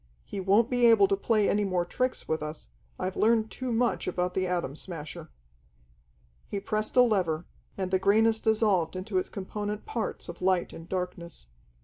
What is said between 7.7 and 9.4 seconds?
and the greyness dissolved into its